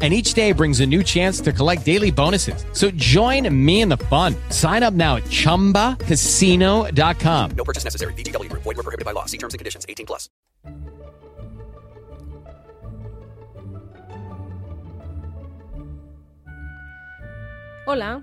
[0.00, 2.64] and each day brings a new chance to collect daily bonuses.
[2.72, 4.36] So join me in the fun.
[4.50, 7.50] Sign up now at ChumbaCasino.com.
[7.56, 8.12] No purchase necessary.
[8.12, 8.62] VGW Group.
[8.62, 9.24] Void were prohibited by law.
[9.24, 9.84] See terms and conditions.
[9.88, 10.28] 18 plus.
[17.90, 18.22] Hola.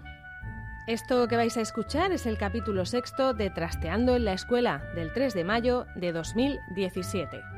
[0.86, 5.12] Esto que vais a escuchar es el capítulo sexto de Trasteando en la Escuela del
[5.12, 7.55] 3 de mayo de 2017.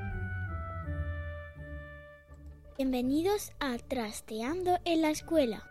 [2.77, 5.63] Bienvenidos a Trasteando en la Escuela.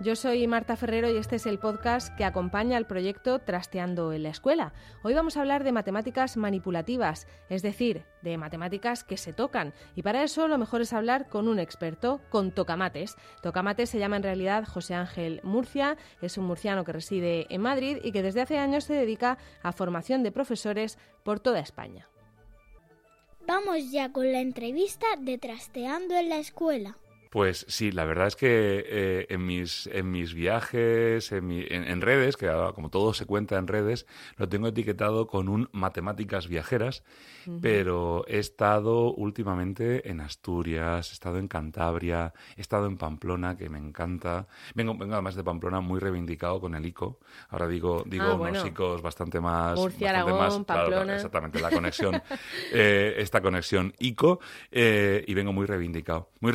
[0.00, 4.24] Yo soy Marta Ferrero y este es el podcast que acompaña al proyecto Trasteando en
[4.24, 4.74] la Escuela.
[5.02, 9.72] Hoy vamos a hablar de matemáticas manipulativas, es decir, de matemáticas que se tocan.
[9.96, 13.16] Y para eso lo mejor es hablar con un experto, con Tocamates.
[13.40, 17.96] Tocamates se llama en realidad José Ángel Murcia, es un murciano que reside en Madrid
[18.04, 22.10] y que desde hace años se dedica a formación de profesores por toda España.
[23.48, 26.98] Vamos ya con la entrevista de Trasteando en la Escuela.
[27.30, 31.84] Pues sí, la verdad es que eh, en, mis, en mis viajes, en, mi- en-
[31.84, 35.68] en redes, que ahora como todo se cuenta en redes, lo tengo etiquetado con un
[35.72, 37.02] matemáticas viajeras,
[37.62, 43.70] pero he estado últimamente en Asturias, he estado en Cantabria, he estado en Pamplona, que
[43.70, 44.46] me encanta.
[44.74, 47.18] Vengo, vengo además de Pamplona muy reivindicado con el ICO.
[47.48, 48.66] Ahora digo, digo Ah, unos bueno.
[48.66, 49.76] ICOs bastante más...
[49.78, 51.14] Murcia, bastante Aragón, más- claro, Pamplona.
[51.14, 52.22] exactamente, la conexión,
[52.72, 54.40] eh, esta conexión ICO,
[54.70, 56.52] eh, y vengo muy reivindicado, muy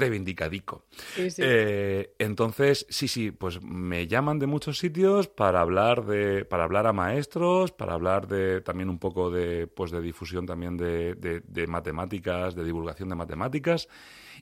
[0.66, 0.84] reivindicadico.
[1.16, 1.42] Sí, sí.
[1.46, 6.88] Eh, entonces, sí, sí, pues me llaman de muchos sitios para hablar de, para hablar
[6.88, 11.42] a maestros, para hablar de también un poco de, pues de difusión también de, de-
[11.42, 13.88] de matemáticas, de divulgación de matemáticas.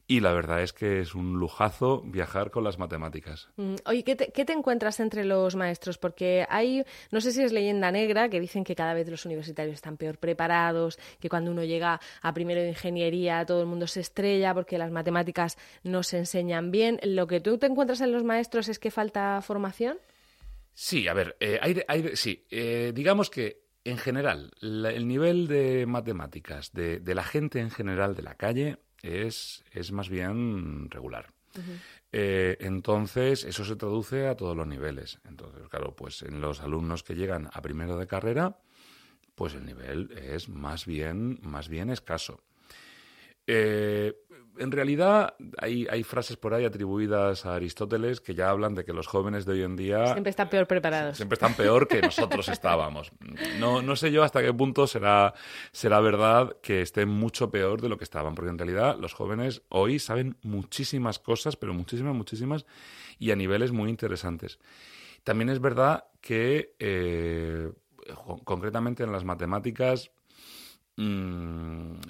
[0.08, 3.50] Y la verdad es que es un lujazo viajar con las matemáticas.
[3.58, 5.98] Mm, Oye, ¿qué te, qué te encuentras entre los maestros?
[5.98, 9.76] Porque hay, no sé si es leyenda negra, que dicen que cada vez los universitarios
[9.76, 14.00] están peor preparados, que cuando uno llega a primero de ingeniería todo el mundo se
[14.00, 17.00] estrella porque las matemáticas no se enseñan bien.
[17.04, 19.98] ¿Lo que tú te encuentras en los maestros es que falta formación?
[20.74, 25.48] Sí, a ver, eh, hay hay sí, eh, digamos que en general la- el nivel
[25.48, 30.90] de matemáticas de, de la gente en general de la calle es, es más bien
[30.90, 31.34] regular.
[32.14, 35.20] Eh, entonces, eso se traduce a todos los niveles.
[35.28, 38.58] Entonces, claro, pues en los alumnos que llegan a primero de carrera,
[39.36, 42.44] pues el nivel es más bien, más bien escaso.
[43.48, 44.14] Eh,
[44.58, 48.94] en realidad hay, hay frases por ahí atribuidas a Aristóteles que ya hablan de que
[48.94, 51.18] los jóvenes de hoy en día Siempre están peor preparados.
[51.18, 53.12] siempre están peor que nosotros estábamos.
[53.60, 55.34] No, no sé yo hasta qué punto será,
[55.72, 59.62] será verdad que estén mucho peor de lo que estaban, porque en realidad los jóvenes
[59.70, 62.66] hoy saben muchísimas cosas, pero muchísimas, muchísimas,
[63.20, 64.60] y a niveles muy interesantes.
[65.24, 67.72] También es verdad que, eh,
[68.44, 70.12] concretamente en las matemáticas,
[70.98, 71.61] Mm,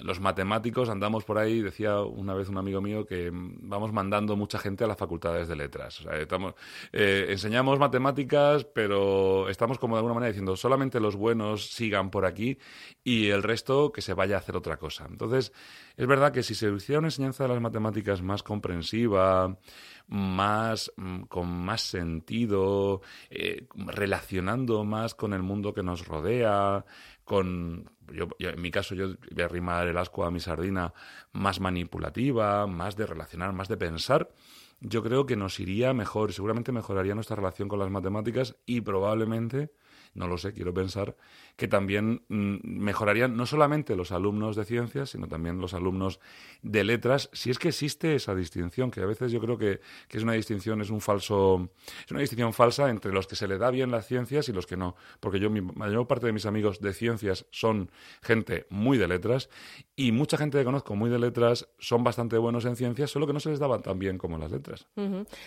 [0.02, 4.58] los matemáticos andamos por ahí, decía una vez un amigo mío que vamos mandando mucha
[4.58, 6.00] gente a las facultades de letras.
[6.00, 6.54] O sea, estamos,
[6.92, 12.26] eh, enseñamos matemáticas, pero estamos como de alguna manera diciendo solamente los buenos sigan por
[12.26, 12.58] aquí
[13.04, 15.06] y el resto que se vaya a hacer otra cosa.
[15.08, 15.52] Entonces,
[15.96, 19.58] es verdad que si se hiciera una enseñanza de las matemáticas más comprensiva,
[20.08, 26.84] más mm, con más sentido, eh, relacionando más con el mundo que nos rodea,
[27.24, 30.92] con yo, en mi caso yo voy a arrimar el asco a mi sardina
[31.32, 34.30] más manipulativa, más de relacionar, más de pensar,
[34.82, 39.70] yo creo que nos iría mejor seguramente mejoraría nuestra relación con las matemáticas y probablemente,
[40.14, 41.16] no lo sé, quiero pensar,
[41.56, 46.18] que también mm, mejorarían no solamente los alumnos de ciencias, sino también los alumnos
[46.62, 50.18] de letras, si es que existe esa distinción, que a veces yo creo que, que
[50.18, 51.70] es una distinción, es un falso,
[52.04, 54.66] es una distinción falsa entre los que se le da bien las ciencias y los
[54.66, 58.98] que no, porque yo, mi mayor parte de mis amigos de ciencias son gente muy
[58.98, 59.48] de letras
[59.94, 63.32] y mucha gente que conozco muy de letras son bastante buenos en ciencias, solo que
[63.32, 64.71] no se les daba tan bien como las letras.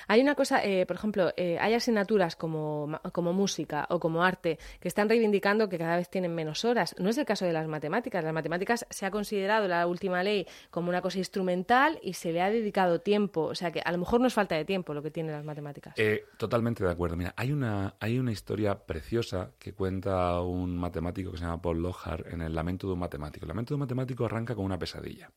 [0.08, 4.60] Hay una cosa, eh, por ejemplo, eh, hay asignaturas como, como música o como arte
[4.80, 6.96] que están reivindicando que cada vez tienen menos horas.
[7.00, 8.24] No es el caso de las matemáticas.
[8.24, 12.42] Las matemáticas se ha considerado la última ley como una cosa instrumental y se le
[12.42, 13.42] ha dedicado tiempo.
[13.42, 15.46] O sea que a lo mejor no es falta de tiempo lo que tienen las
[15.46, 15.94] matemáticas.
[15.98, 17.16] Eh, totalmente de acuerdo.
[17.16, 21.82] Mira, hay una, hay una historia preciosa que cuenta un matemático que se llama Paul
[21.82, 23.46] Lohar en El Lamento de un Matemático.
[23.46, 25.30] El Lamento de un Matemático arranca con una pesadilla.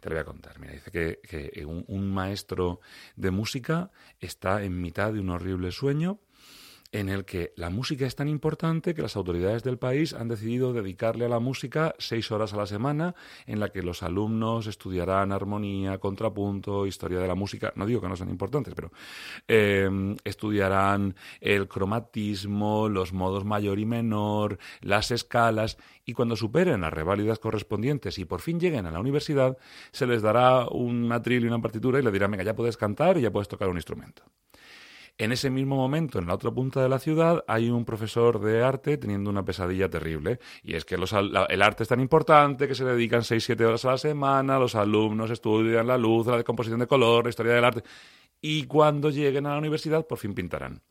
[0.00, 0.58] Te lo voy a contar.
[0.58, 2.80] Mira, dice que, que un, un maestro
[3.16, 6.20] de música está en mitad de un horrible sueño
[6.94, 10.72] en el que la música es tan importante que las autoridades del país han decidido
[10.72, 15.32] dedicarle a la música seis horas a la semana, en la que los alumnos estudiarán
[15.32, 17.72] armonía, contrapunto, historia de la música.
[17.74, 18.92] No digo que no sean importantes, pero
[19.48, 26.92] eh, estudiarán el cromatismo, los modos mayor y menor, las escalas, y cuando superen las
[26.92, 29.58] reválidas correspondientes y por fin lleguen a la universidad,
[29.90, 33.18] se les dará un atril y una partitura y le dirán, venga, ya puedes cantar
[33.18, 34.22] y ya puedes tocar un instrumento.
[35.16, 38.64] En ese mismo momento, en la otra punta de la ciudad, hay un profesor de
[38.64, 40.40] arte teniendo una pesadilla terrible.
[40.64, 43.92] Y es que los el arte es tan importante que se dedican 6-7 horas a
[43.92, 47.84] la semana, los alumnos estudian la luz, la decomposición de color, la historia del arte.
[48.40, 50.82] Y cuando lleguen a la universidad, por fin pintarán.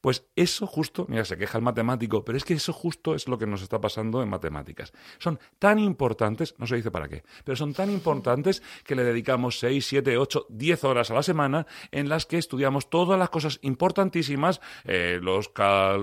[0.00, 3.38] Pues eso justo, mira, se queja el matemático, pero es que eso justo es lo
[3.38, 4.92] que nos está pasando en matemáticas.
[5.18, 9.58] Son tan importantes, no se dice para qué, pero son tan importantes que le dedicamos
[9.58, 13.58] 6, 7, 8, 10 horas a la semana en las que estudiamos todas las cosas
[13.62, 15.20] importantísimas, eh,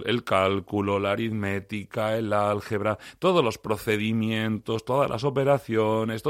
[0.05, 6.23] el cálculo, la aritmética, el álgebra, todos los procedimientos, todas las operaciones,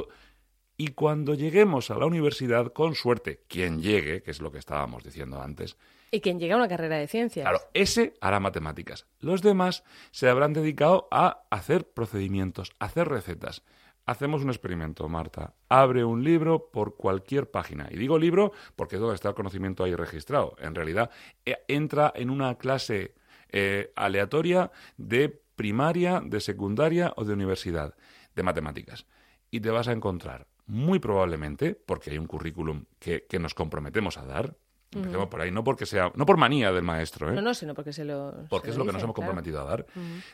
[0.78, 5.04] y cuando lleguemos a la universidad, con suerte, quien llegue, que es lo que estábamos
[5.04, 5.78] diciendo antes,
[6.12, 7.44] Y quien llega a una carrera de ciencias.
[7.44, 9.08] Claro, ese hará matemáticas.
[9.20, 13.64] Los demás se habrán dedicado a hacer procedimientos, a hacer recetas.
[14.06, 15.56] Hacemos un experimento, Marta.
[15.68, 17.88] Abre un libro por cualquier página.
[17.90, 20.56] Y digo libro porque es donde está el conocimiento ahí registrado.
[20.60, 21.10] En realidad,
[21.44, 23.16] eh, entra en una clase
[23.50, 27.96] eh, aleatoria de primaria, de secundaria o de universidad
[28.36, 29.08] de matemáticas.
[29.50, 34.26] Y te vas a encontrar, muy probablemente, porque hay un currículum que nos comprometemos a
[34.26, 34.56] dar,
[34.92, 37.36] empecemos por ahí, no porque sea, no por manía del maestro, ¿eh?
[37.36, 38.46] No, no, sino porque se lo.
[38.50, 39.32] porque se es lo que nos hemos claro.
[39.32, 39.86] comprometido a dar,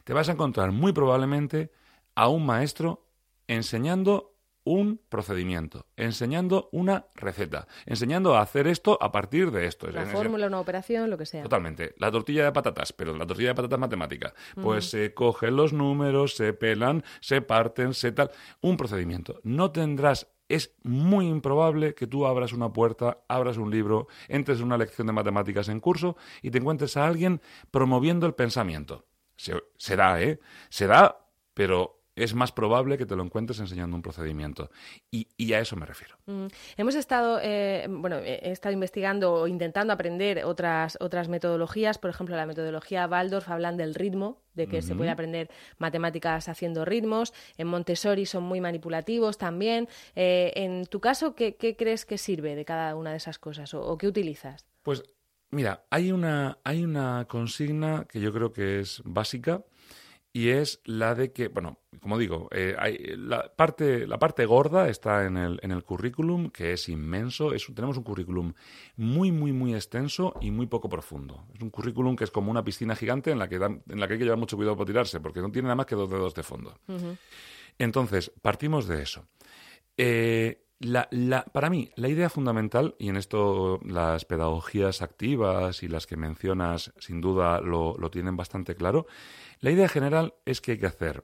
[0.03, 1.71] te vas a encontrar muy probablemente
[2.15, 3.07] a un maestro
[3.48, 4.31] enseñando
[4.63, 9.88] un procedimiento, enseñando una receta, enseñando a hacer esto a partir de esto.
[9.89, 11.44] Es Una fórmula, una operación, lo que sea.
[11.44, 11.95] Totalmente.
[11.98, 14.33] La tortilla de patatas, pero la tortilla de patatas matemática.
[14.62, 18.31] Pues se cogen los números, se pelan, se parten, se tal.
[18.62, 19.39] Un procedimiento.
[19.44, 20.27] No tendrás.
[20.56, 25.07] Es muy improbable que tú abras una puerta, abras un libro, entres en una lección
[25.07, 29.06] de matemáticas en curso y te encuentres a alguien promoviendo el pensamiento.
[29.36, 30.39] Se, se da, ¿eh?
[30.69, 34.69] Se da, pero es más probable que te lo encuentres enseñando un procedimiento.
[35.10, 36.18] Y, y a eso me refiero.
[36.25, 36.48] Mm.
[36.78, 41.98] Hemos estado, eh, bueno, he estado investigando o intentando aprender otras, otras metodologías.
[41.98, 46.84] Por ejemplo, la metodología Waldorf hablan del ritmo, de que se puede aprender matemáticas haciendo
[46.84, 47.34] ritmos.
[47.58, 49.88] En Montessori son muy manipulativos también.
[50.16, 53.74] Eh, en tu caso, ¿qué, qué crees que sirve de cada una de esas cosas
[53.74, 54.66] o, o qué utilizas?
[54.84, 55.04] Pues
[55.52, 59.63] mira, hay una, hay una consigna que yo creo que es básica
[60.33, 64.88] y es la de que, bueno, como digo, eh, hay, la, parte, la parte gorda
[64.88, 67.54] está en el, en el currículum, que es inmenso.
[67.54, 68.54] Es, tenemos un currículum
[68.95, 71.45] muy, muy, muy extenso y muy poco profundo.
[71.54, 74.07] Es un currículum que es como una piscina gigante en la que, dan- en la
[74.07, 76.10] que hay que llevar mucho cuidado para tirarse, porque no tiene nada más que dos
[76.10, 76.77] dedos de fondo.
[77.77, 79.27] Entonces, partimos de eso.
[79.98, 85.88] Eh, la- la- para mí, la idea fundamental, y en esto las pedagogías activas y
[85.88, 89.06] las que mencionas sin duda lo, lo tienen bastante claro,
[89.60, 91.24] la idea general es que hay que hacer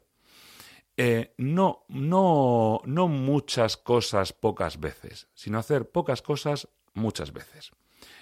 [1.00, 7.72] eh, no, no, no muchas cosas pocas veces, sino hacer pocas cosas muchas veces.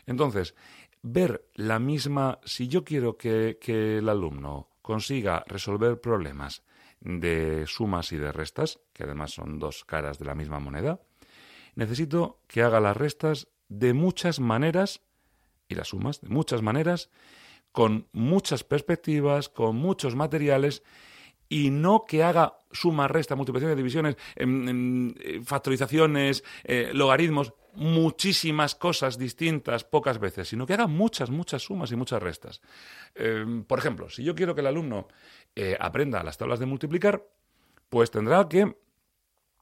[0.06, 0.56] Entonces,
[1.02, 6.64] ver la misma, si yo quiero que, que el alumno consiga resolver problemas
[7.00, 11.00] de sumas y de restas, que además son dos caras de la misma moneda,
[11.76, 15.02] necesito que haga las restas de muchas maneras
[15.68, 17.10] y las sumas de muchas maneras,
[17.72, 20.84] con muchas perspectivas, con muchos materiales
[21.50, 28.74] y no que haga suma, resta, multiplicaciones, divisiones, em, em, eh, factorizaciones, eh, logaritmos, muchísimas
[28.74, 32.62] cosas distintas pocas veces, sino que haga muchas, muchas sumas y muchas restas.
[33.14, 35.08] Em, por ejemplo, si yo quiero que el alumno
[35.56, 37.28] eh, aprenda las tablas de multiplicar,
[37.90, 38.76] pues tendrá que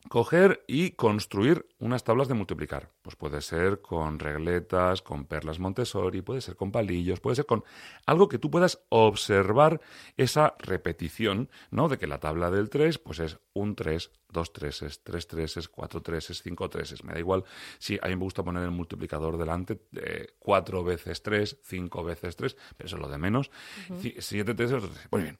[0.10, 2.92] coger y construir unas tablas de multiplicar.
[3.02, 7.64] Pues puede ser con regletas, con perlas Montessori, puede ser con palillos, puede ser con
[8.06, 9.82] algo que tú puedas observar
[10.18, 11.90] esa repetición, ¿no?
[11.90, 16.02] De que la tabla del 3, pues es un 3, dos treses, tres treses, cuatro
[16.02, 17.04] treses, cinco treses.
[17.04, 17.44] Me da igual
[17.78, 22.36] si a mí me gusta poner el multiplicador delante, eh, cuatro veces tres, cinco veces
[22.36, 23.52] tres, pero eso es lo de menos.
[24.02, 25.08] Ci- Siete treses, ocho treses.
[25.12, 25.38] Muy bien.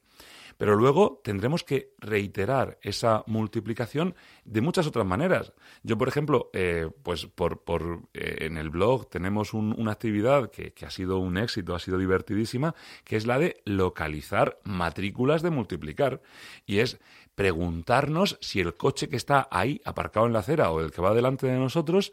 [0.58, 5.52] Pero luego tendremos que reiterar esa multiplicación de muchas otras maneras.
[5.82, 10.50] Yo, por ejemplo, eh, pues por, por, eh, en el blog tenemos un- una actividad
[10.50, 15.50] que, ha sido un éxito, ha sido divertidísima, que es la de localizar matrículas de
[15.50, 16.22] multiplicar.
[16.66, 16.98] Y es
[17.34, 21.14] preguntarnos si el coche que está ahí aparcado en la acera o el que va
[21.14, 22.12] delante de nosotros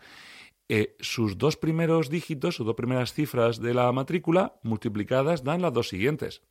[0.70, 5.74] eh, sus dos primeros dígitos, sus dos primeras cifras de la matrícula multiplicadas dan las
[5.74, 6.42] dos siguientes.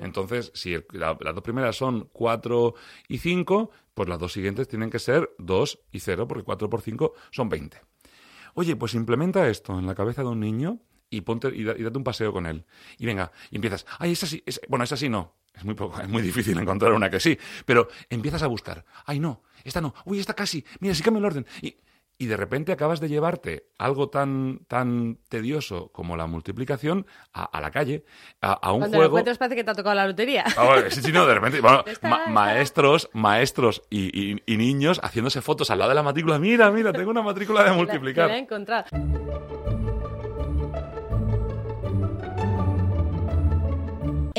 [0.00, 2.74] Entonces, si la- las dos primeras son 4
[3.08, 6.82] y 5, pues las dos siguientes tienen que ser 2 y 0, porque 4 por
[6.82, 7.80] 5 son 20.
[8.54, 10.80] Oye, pues implementa esto en la cabeza de un niño
[11.10, 12.64] y ponte y, da- y date un paseo con él.
[12.98, 15.34] Y venga, y empiezas, ay, esa sí, es- bueno, esa sí no.
[15.54, 18.84] Es muy poco, es muy difícil encontrar una que sí, pero empiezas a buscar.
[19.06, 19.94] Ay, no, esta no.
[20.04, 20.64] Uy, esta casi.
[20.80, 21.46] Mira, si cambio el orden.
[21.62, 21.76] Y,
[22.18, 27.60] y de repente acabas de llevarte algo tan, tan tedioso como la multiplicación a, a
[27.60, 28.04] la calle,
[28.40, 29.10] a, a un Cuando juego.
[29.12, 30.44] encuentras parece que te ha tocado la lotería.
[30.56, 32.30] Ah, sí, sí, no, de repente, bueno, Está, ma- está.
[32.30, 36.38] maestros, maestros y, y- y niños haciéndose fotos al lado de la matrícula.
[36.40, 38.28] Mira, mira, tengo una matrícula de multiplicar.
[38.28, 38.86] la he encontrado.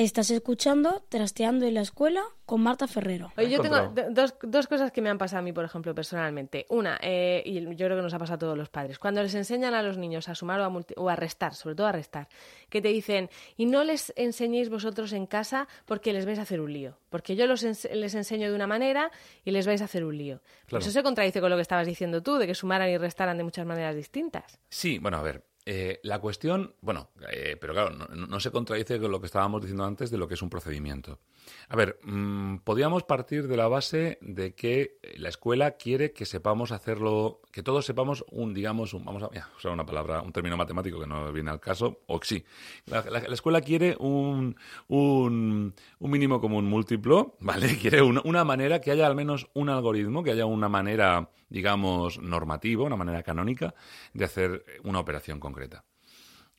[0.01, 3.34] Estás escuchando Trasteando en la Escuela con Marta Ferrero.
[3.38, 3.75] Oye, yo tengo
[4.12, 6.65] dos, dos cosas que me han pasado a mí, por ejemplo, personalmente.
[6.70, 9.36] Una, eh, y yo creo que nos ha pasado a todos los padres, cuando les
[9.36, 11.91] enseñan a los niños a sumar o a, multi- o a restar, sobre todo a
[11.91, 12.29] restar,
[12.70, 16.62] que te dicen, y no les enseñéis vosotros en casa porque les vais a hacer
[16.62, 19.12] un lío, porque yo los ens- les enseño de una manera
[19.44, 20.39] y les vais a hacer un lío.
[20.68, 20.82] Claro.
[20.82, 23.44] Eso se contradice con lo que estabas diciendo tú, de que sumaran y restaran de
[23.44, 24.60] muchas maneras distintas.
[24.70, 25.44] Sí, bueno, a ver.
[25.72, 29.86] Eh, la cuestión, bueno, eh, pero claro, no, se contradice con lo que estábamos diciendo
[29.86, 31.20] antes de lo que es un procedimiento.
[31.68, 36.72] A ver, mm, podríamos partir de la base de que la escuela quiere que sepamos
[36.72, 40.58] hacerlo, que todos sepamos un, digamos, un, vamos a ya, usar una palabra, un término
[40.58, 42.44] matemático que no viene al caso, o sí.
[42.88, 44.56] La, la- la escuela quiere un,
[44.88, 47.78] un, mínimo común múltiplo, ¿vale?
[47.78, 52.84] Quiere una manera, que haya al menos un algoritmo, que haya una manera, digamos, normativa,
[52.84, 53.74] una manera canónica
[54.13, 55.86] de hacer una operación concreta.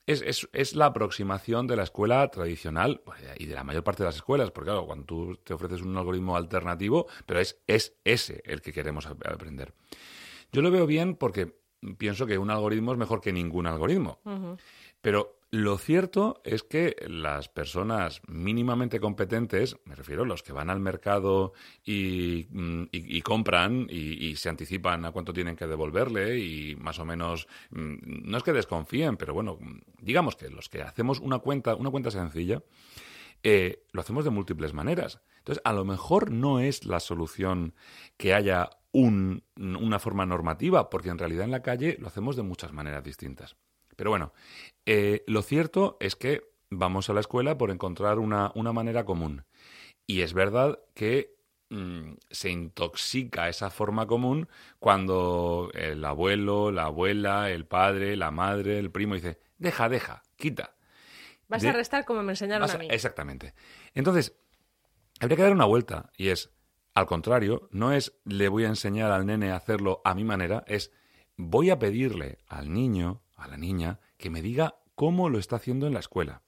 [0.07, 4.03] Es, es- es la aproximación de la escuela tradicional pues, y de la mayor parte
[4.03, 7.95] de las escuelas, porque claro, cuando tú te ofreces un algoritmo alternativo, pero es, es
[8.05, 9.73] ese el que queremos ap- aprender.
[10.53, 11.55] Yo lo veo bien porque
[11.97, 14.21] pienso que un algoritmo es mejor que ningún algoritmo.
[15.01, 20.71] Pero lo cierto es que las personas mínimamente competentes, me refiero a los que van
[20.71, 21.53] al mercado
[21.85, 22.85] y, mm,
[23.25, 28.37] compran y, se anticipan a cuánto tienen que devolverle y más o menos, mm, no
[28.39, 29.59] es que desconfíen, pero bueno,
[30.01, 32.63] digamos que los que hacemos una cuenta, una cuenta sencilla,
[33.43, 35.21] eh, lo hacemos de múltiples maneras.
[35.39, 37.75] Entonces, a lo mejor no es la solución
[38.17, 42.43] que haya un- una forma normativa, porque en realidad en la calle lo hacemos de
[42.43, 43.57] muchas maneras distintas.
[44.01, 44.33] Pero bueno,
[44.87, 46.41] eh, lo cierto es que
[46.71, 49.45] vamos a la escuela por encontrar una, una manera común.
[50.07, 51.35] Y es verdad que
[51.69, 58.79] mm, se intoxica esa forma común cuando el abuelo, la abuela, el padre, la madre,
[58.79, 60.77] el primo dice, deja, deja, quita.
[61.47, 62.89] Vas De- a restar como me enseñaron a a- mí.
[62.91, 63.53] Exactamente.
[63.93, 64.35] Entonces,
[65.21, 66.55] habría que dar una vuelta y es,
[66.95, 70.65] al contrario, no es le voy a enseñar al nene a hacerlo a mi manera,
[70.67, 70.91] es
[71.37, 75.87] voy a pedirle al niño, a la niña, que me diga cómo lo está haciendo
[75.87, 76.43] en la escuela.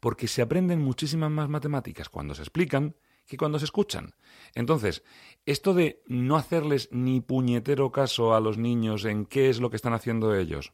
[0.00, 4.14] Porque se aprenden muchísimas más matemáticas cuando se explican que cuando se escuchan.
[4.54, 5.02] Entonces,
[5.44, 9.76] esto de no hacerles ni puñetero caso a los niños en qué es lo que
[9.76, 10.72] están haciendo ellos,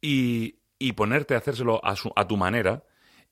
[0.00, 2.84] y, y ponerte a hacérselo a, su- a tu manera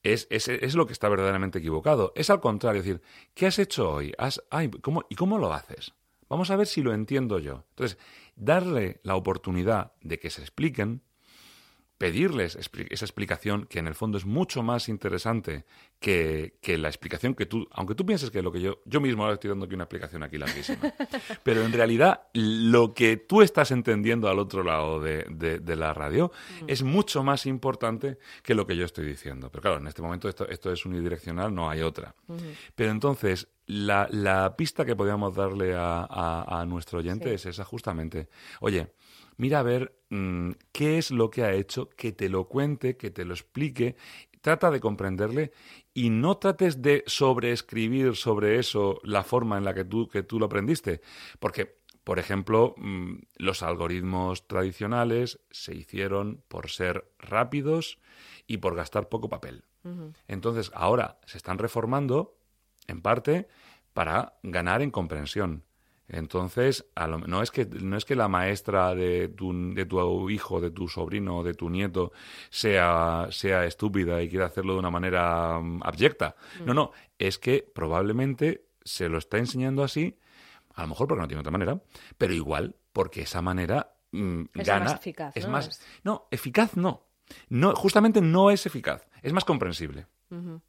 [0.03, 2.13] es, es, es lo que está verdaderamente equivocado.
[2.15, 3.03] Es al contrario, es decir,
[3.35, 4.15] ¿qué has hecho hoy?
[4.19, 5.93] Has- ay, ¿cómo, ¿Y cómo lo haces?
[6.29, 7.65] Vamos a ver si lo entiendo yo.
[7.71, 7.99] Entonces,
[8.37, 11.03] darle la oportunidad de que se expliquen,
[12.01, 15.67] pedirles esa explicación que en el fondo es mucho más interesante
[16.01, 19.23] que, que la explicación que tú, aunque tú pienses que lo que yo, yo mismo
[19.23, 20.79] ahora estoy dando aquí una explicación aquí larguísima,
[21.45, 25.93] pero en realidad lo que tú estás entendiendo al otro lado de, de- de la
[25.93, 26.33] radio
[26.67, 29.51] es mucho más importante que lo que yo estoy diciendo.
[29.51, 32.15] Pero claro, en este momento esto, esto es unidireccional, no hay otra.
[32.75, 37.35] Pero entonces, la, la pista que podríamos darle a, a- a nuestro oyente Sí.
[37.35, 38.29] es esa justamente.
[38.61, 38.89] Oye,
[39.37, 43.11] mira a ver mm, qué es lo que ha hecho, que te lo cuente, que
[43.11, 43.97] te lo explique,
[44.41, 45.53] trata de comprenderle
[45.95, 50.39] y no trates de sobreescribir sobre eso la forma en la que tú, que tú
[50.39, 51.01] lo aprendiste.
[51.39, 57.99] Porque, por ejemplo, mm, los algoritmos tradicionales se hicieron por ser rápidos
[58.47, 59.65] y por gastar poco papel.
[60.29, 62.37] Entonces, ahora se están reformando,
[62.87, 63.49] en parte,
[63.95, 65.65] para ganar en comprensión.
[66.13, 70.29] Entonces, a lo- no, es que, no es que la maestra de tu, de tu
[70.29, 72.13] hijo, de tu sobrino o de tu nieto
[72.51, 76.35] sea, sea estúpida y quiera hacerlo de una manera mm, abyecta.
[76.67, 80.19] No, no, es que probablemente se lo está enseñando así,
[80.75, 81.81] a lo mejor porque no tiene otra manera,
[82.19, 84.85] pero igual porque esa manera mm, Es gana.
[84.87, 85.53] más eficaz, es ¿no?
[85.53, 87.07] más, no, eficaz no.
[87.49, 87.75] no.
[87.77, 90.07] Justamente no es eficaz, es más comprensible.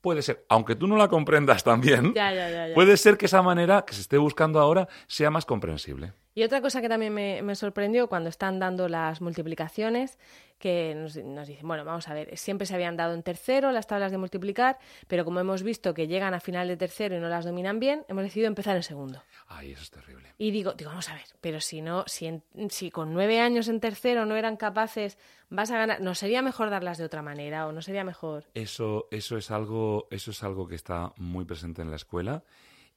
[0.02, 2.74] Puede ser, aunque tú no la comprendas también, Ya, ya, ya, ya.
[2.74, 6.14] puede ser que esa manera que se esté buscando ahora sea más comprensible.
[6.34, 10.18] Y otra cosa que también me, me sorprendió cuando están dando las multiplicaciones,
[10.60, 13.88] que nos, nos dicen, bueno, vamos a ver, siempre se habían dado en tercero las
[13.88, 17.28] tablas de multiplicar, pero como hemos visto que llegan a final de tercero y no
[17.30, 19.24] las dominan bien, hemos decidido empezar en segundo.
[19.48, 20.30] Ay, eso es terrible.
[20.38, 23.68] Y digo, digo, vamos a ver, pero si no, si, en- si con nueve años
[23.68, 25.18] en tercero no eran capaces,
[25.50, 28.46] vas a ganar, ¿no sería mejor darlas de otra manera o no sería mejor?
[28.54, 32.44] Eso, eso es algo, eso es algo que está muy presente en la escuela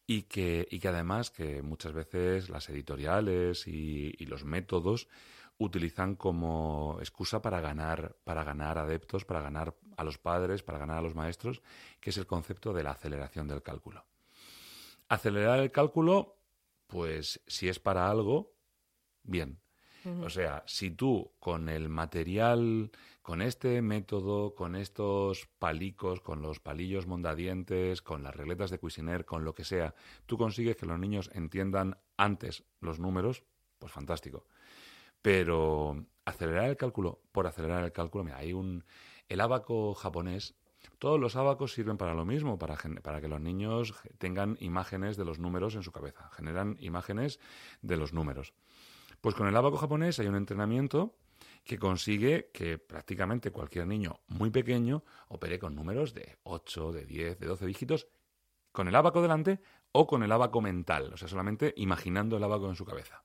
[0.07, 5.09] y que, y que además que muchas veces las editoriales y, y los métodos
[5.59, 10.99] utilizan como excusa para ganar, para ganar adeptos, para ganar a los padres, para ganar
[10.99, 11.63] a los maestros,
[12.01, 14.05] que es el concepto de la aceleración del cálculo.
[15.09, 16.39] Acelerar el cálculo,
[16.87, 18.55] pues si es para algo,
[19.23, 19.61] bien.
[20.23, 22.91] O sea, si tú con el material,
[23.25, 29.25] con este método, con estos palicos, con los palillos mondadientes, con las regletas de Cuisiner,
[29.25, 29.95] con lo que sea,
[30.27, 33.43] tú consigues que los niños entiendan antes los números,
[33.79, 34.45] pues fantástico.
[35.23, 38.85] Pero acelerar el cálculo por acelerar el cálculo, mira, hay un...
[39.31, 40.55] El ábaco japonés,
[40.99, 45.25] todos los ábacos sirven para lo mismo, para, para que los niños tengan imágenes de
[45.25, 47.41] los números en su cabeza, generan imágenes
[47.81, 48.53] de los números.
[49.23, 51.15] Pues con el ábaco japonés hay un entrenamiento
[51.65, 57.39] que consigue que prácticamente cualquier niño muy pequeño opere con números de 8, de 10,
[57.39, 58.07] de 12 dígitos,
[58.71, 59.61] con el ábaco delante
[59.93, 63.25] o con el ábaco mental, o sea, solamente imaginando el ábaco en su cabeza.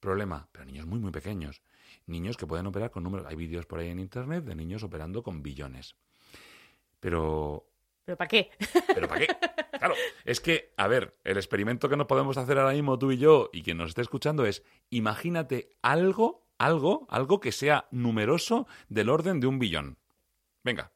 [0.00, 1.62] Problema, pero niños muy, muy pequeños.
[2.06, 3.26] Niños que pueden operar con números.
[3.26, 5.94] Hay vídeos por ahí en internet de niños operando con billones.
[6.98, 7.70] Pero
[8.04, 8.50] ¿Pero para qué?
[8.94, 9.28] ¿Pero para qué?
[9.78, 9.94] Claro,
[10.24, 13.50] es que, a ver, el experimento que nos podemos hacer ahora mismo tú y yo
[13.52, 19.40] y quien nos esté escuchando es, imagínate algo, algo, algo que sea numeroso del orden
[19.40, 19.98] de un billón.
[20.62, 20.92] Venga,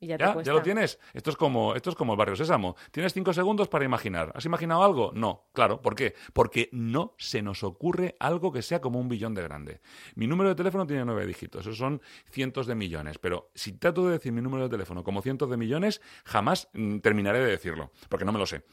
[0.00, 0.32] Y ya, ¿ya?
[0.32, 0.50] cuesta.
[0.50, 0.98] ¿Ya lo tienes?
[1.12, 2.76] Esto es, como, esto es como el barrio Sésamo.
[2.90, 4.32] ¿Tienes cinco segundos para imaginar?
[4.34, 5.12] ¿Has imaginado algo?
[5.14, 5.80] No, claro.
[5.80, 6.14] ¿Por qué?
[6.32, 9.80] Porque no se nos ocurre algo que sea como un billón de grande.
[10.14, 11.62] Mi número de teléfono tiene nueve dígitos.
[11.62, 13.18] Esos son cientos de millones.
[13.18, 16.98] Pero si trato de decir mi número de teléfono como cientos de millones, jamás mm,
[16.98, 17.92] terminaré de decirlo.
[18.08, 18.64] Porque no me lo sé.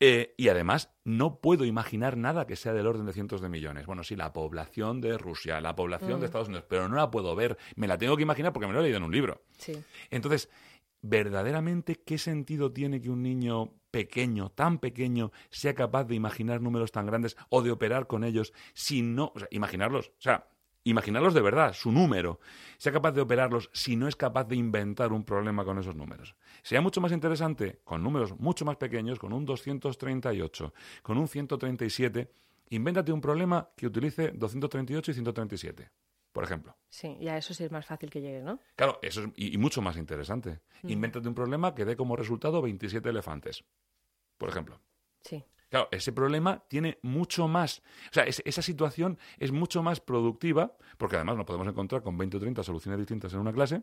[0.00, 3.86] Eh, y además, no puedo imaginar nada que sea del orden de cientos de millones.
[3.86, 6.66] Bueno, sí, la población de Rusia, la población de Estados Unidos.
[6.68, 7.56] Pero no la puedo ver.
[7.76, 9.42] Me la tengo que imaginar porque me lo he leído en un libro.
[9.58, 9.74] Sí.
[10.10, 10.50] Entonces,
[11.04, 16.92] verdaderamente, ¿qué sentido tiene que un niño pequeño, tan pequeño, sea capaz de imaginar números
[16.92, 20.48] tan grandes o de operar con ellos si no, o sea, imaginarlos, o sea,
[20.82, 22.40] imaginarlos de verdad, su número,
[22.78, 26.34] sea capaz de operarlos si no es capaz de inventar un problema con esos números.
[26.62, 32.30] Sería mucho más interesante con números mucho más pequeños, con un 238, con un 137,
[32.70, 35.90] invéntate un problema que utilice 238 y 137,
[36.34, 36.76] por ejemplo.
[36.90, 38.58] Sí, ya eso sí es más fácil que llegue, ¿no?
[38.76, 40.60] Claro, eso es y, y mucho más interesante.
[40.82, 43.64] Invéntate un problema que dé como resultado 27 elefantes,
[44.36, 44.80] por ejemplo.
[45.22, 45.42] Sí.
[45.70, 47.78] Claro, ese problema tiene mucho más,
[48.10, 52.18] o sea, es- esa situación es mucho más productiva, porque además nos podemos encontrar con
[52.18, 53.82] 20 o 30 soluciones distintas en una clase.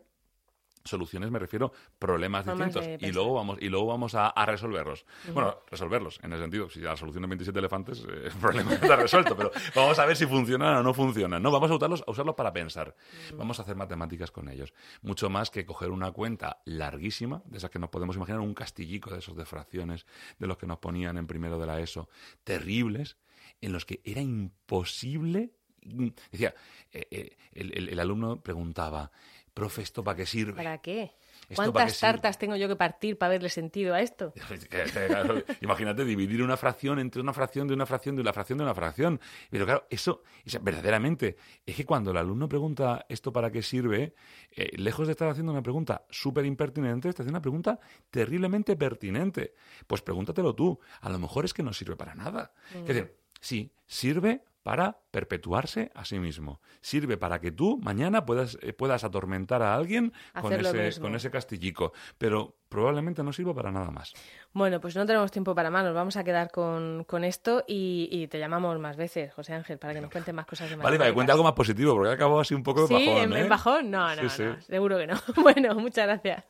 [0.84, 4.46] Soluciones me refiero problemas Formas distintos de y luego vamos y luego vamos a, a
[4.46, 5.04] resolverlos.
[5.32, 8.96] Bueno, resolverlos en el sentido si la solución es 27 elefantes eh, el problema está
[8.96, 11.42] resuelto, pero vamos a ver si funcionan o no funcionan.
[11.42, 12.94] No, vamos a usarlos, a usarlos para pensar.
[13.36, 14.72] Vamos a hacer matemáticas con ellos.
[15.02, 19.10] Mucho más que coger una cuenta larguísima, de esas que nos podemos imaginar, un castillico
[19.10, 20.06] de esos de fracciones,
[20.38, 22.08] de los que nos ponían en primero de la ESO,
[22.44, 23.16] terribles,
[23.60, 25.52] en los que era imposible.
[25.84, 26.54] Mm, Decía,
[26.92, 29.10] eh, eh, el, el- el alumno preguntaba,
[29.54, 30.54] profe, ¿esto para qué sirve?
[30.54, 31.12] ¿Para qué?
[31.48, 32.12] ¿Esto para qué ¿Cuántas sirve?
[32.12, 34.32] tartas tengo yo que partir para verle sentido a esto?
[35.60, 38.74] Imagínate dividir una fracción entre una fracción de una fracción de una fracción de una
[38.74, 39.20] fracción.
[39.50, 44.14] Pero claro, eso, sea, verdaderamente, es que cuando el alumno pregunta esto para qué sirve,
[44.52, 47.78] eh, lejos de estar haciendo una pregunta súper impertinente, está haciendo una pregunta
[48.10, 49.54] terriblemente pertinente.
[49.86, 50.78] Pues pregúntatelo tú.
[51.00, 52.52] A lo mejor es que no sirve para nada.
[52.74, 56.60] Es decir, sí, sirve para perpetuarse a sí mismo.
[56.80, 61.30] Sirve para que tú mañana puedas, eh, puedas atormentar a alguien con ese, con ese
[61.30, 61.92] castillico.
[62.18, 64.14] Pero probablemente no sirva para nada más.
[64.52, 68.08] Bueno, pues no tenemos tiempo para más, nos vamos a quedar con, con esto y,
[68.10, 70.96] y te llamamos más veces, José Ángel, para que nos cuentes más cosas de Vale,
[70.96, 73.22] para que cuente algo más positivo, porque acabado así un poco de Sí, bajón.
[73.24, 73.48] en, en ¿eh?
[73.48, 74.42] bajón, no, no, Sí, sí.
[74.44, 75.14] no, seguro que no.
[75.42, 76.44] Bueno, muchas gracias.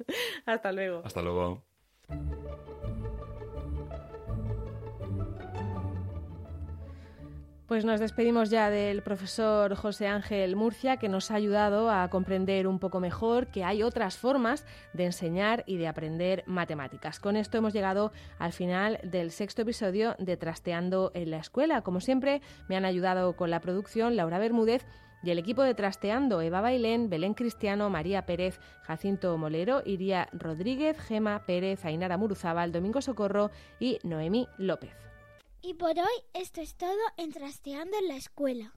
[0.46, 1.02] Hasta luego.
[1.04, 1.62] Hasta luego.
[7.72, 12.66] Pues nos despedimos ya del profesor José Ángel Murcia, que nos ha ayudado a comprender
[12.66, 17.18] un poco mejor que hay otras formas de enseñar y de aprender matemáticas.
[17.18, 21.80] Con esto hemos llegado al final del sexto episodio de Trasteando en la Escuela.
[21.80, 24.84] Como siempre, me han ayudado con la producción Laura Bermúdez
[25.22, 30.98] y el equipo de Trasteando, Eva Bailén, Belén Cristiano, María Pérez, Jacinto Molero, Iría Rodríguez,
[30.98, 35.11] Gema Pérez, Ainara Muruzábal, Domingo Socorro y Noemí López.
[35.64, 38.74] Y por hoy esto es todo en Trasteando en la Escuela.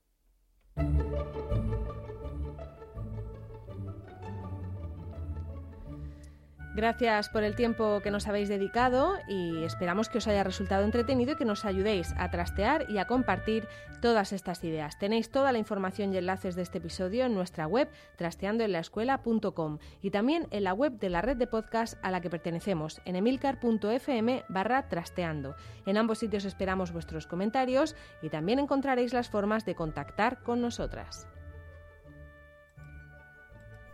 [6.75, 11.31] Gracias por el tiempo que nos habéis dedicado y esperamos que os haya resultado entretenido
[11.31, 13.65] y que nos ayudéis a trastear y a compartir
[14.01, 14.99] todas estas ideas.
[14.99, 20.47] Tenéis toda la información y enlaces de este episodio en nuestra web trasteandoenlaescuela.com y también
[20.51, 24.89] en la web de la red de podcast a la que pertenecemos en emilcar.fm barra
[24.89, 25.55] trasteando.
[25.85, 31.25] En ambos sitios esperamos vuestros comentarios y también encontraréis las formas de contactar con nosotras.